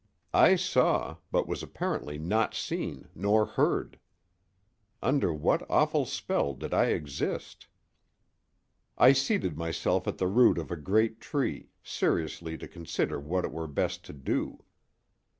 I 0.33 0.55
saw, 0.55 1.17
but 1.31 1.47
was 1.47 1.61
apparently 1.61 2.17
not 2.17 2.55
seen 2.55 3.09
nor 3.13 3.45
heard. 3.45 3.99
Under 4.99 5.31
what 5.31 5.61
awful 5.69 6.07
spell 6.07 6.55
did 6.55 6.73
I 6.73 6.85
exist? 6.87 7.67
I 8.97 9.13
seated 9.13 9.57
myself 9.59 10.07
at 10.07 10.17
the 10.17 10.25
root 10.27 10.57
of 10.57 10.71
a 10.71 10.75
great 10.75 11.19
tree, 11.21 11.69
seriously 11.83 12.57
to 12.57 12.67
consider 12.67 13.19
what 13.19 13.45
it 13.45 13.51
were 13.51 13.67
best 13.67 14.03
to 14.05 14.13
do. 14.13 14.63